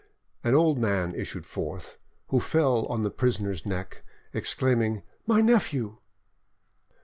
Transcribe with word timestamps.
An 0.43 0.55
old 0.55 0.79
man 0.79 1.13
issued 1.13 1.45
forth, 1.45 1.97
who 2.29 2.39
fell 2.39 2.87
on 2.87 3.03
the 3.03 3.11
prisoner's 3.11 3.67
neck, 3.67 4.01
exclaiming, 4.33 5.03
"My 5.27 5.41
nephew!" 5.41 5.97